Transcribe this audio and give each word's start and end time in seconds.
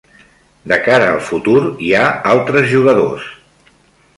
De 0.71 0.77
cara 0.87 1.09
al 1.17 1.21
futur 1.27 1.59
hi 1.89 1.91
ha 1.99 2.07
altres 2.33 2.67
jugadors. 2.73 3.29